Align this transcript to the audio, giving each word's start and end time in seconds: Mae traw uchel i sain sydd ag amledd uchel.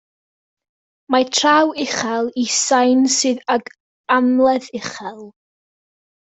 Mae 1.15 1.27
traw 1.39 1.73
uchel 1.83 2.31
i 2.45 2.45
sain 2.55 3.05
sydd 3.17 3.45
ag 3.57 3.71
amledd 4.17 4.67
uchel. 4.81 5.23